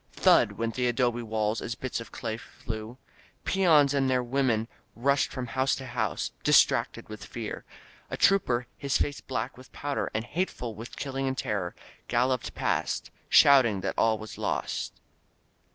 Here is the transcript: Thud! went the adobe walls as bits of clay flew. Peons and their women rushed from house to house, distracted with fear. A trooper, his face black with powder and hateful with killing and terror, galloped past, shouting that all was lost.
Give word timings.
Thud! 0.13 0.53
went 0.53 0.73
the 0.73 0.87
adobe 0.87 1.21
walls 1.21 1.61
as 1.61 1.75
bits 1.75 1.99
of 2.01 2.11
clay 2.11 2.35
flew. 2.35 2.97
Peons 3.45 3.93
and 3.93 4.09
their 4.09 4.23
women 4.23 4.67
rushed 4.95 5.31
from 5.31 5.45
house 5.45 5.75
to 5.75 5.85
house, 5.85 6.31
distracted 6.43 7.07
with 7.07 7.23
fear. 7.23 7.65
A 8.09 8.17
trooper, 8.17 8.65
his 8.79 8.97
face 8.97 9.21
black 9.21 9.59
with 9.59 9.71
powder 9.71 10.09
and 10.15 10.25
hateful 10.25 10.73
with 10.73 10.95
killing 10.95 11.27
and 11.27 11.37
terror, 11.37 11.75
galloped 12.07 12.55
past, 12.55 13.11
shouting 13.29 13.81
that 13.81 13.93
all 13.95 14.17
was 14.17 14.39
lost. 14.39 14.99